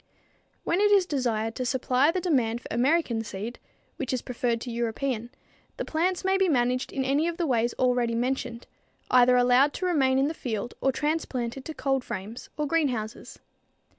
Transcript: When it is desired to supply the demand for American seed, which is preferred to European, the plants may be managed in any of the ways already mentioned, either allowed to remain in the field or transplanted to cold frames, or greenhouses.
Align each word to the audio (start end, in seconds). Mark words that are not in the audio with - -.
When 0.63 0.81
it 0.81 0.89
is 0.89 1.05
desired 1.05 1.53
to 1.53 1.63
supply 1.63 2.09
the 2.09 2.19
demand 2.19 2.59
for 2.61 2.67
American 2.71 3.23
seed, 3.23 3.59
which 3.97 4.11
is 4.13 4.23
preferred 4.23 4.59
to 4.61 4.71
European, 4.71 5.29
the 5.77 5.85
plants 5.85 6.25
may 6.25 6.37
be 6.39 6.49
managed 6.49 6.91
in 6.91 7.05
any 7.05 7.27
of 7.27 7.37
the 7.37 7.45
ways 7.45 7.75
already 7.75 8.15
mentioned, 8.15 8.65
either 9.11 9.37
allowed 9.37 9.73
to 9.73 9.85
remain 9.85 10.17
in 10.17 10.27
the 10.27 10.33
field 10.33 10.73
or 10.81 10.91
transplanted 10.91 11.65
to 11.65 11.75
cold 11.75 12.03
frames, 12.03 12.49
or 12.57 12.65
greenhouses. 12.65 13.37